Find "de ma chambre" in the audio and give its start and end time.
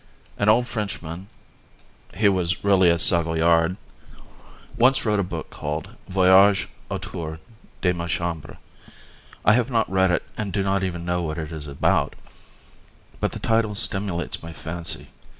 7.83-8.57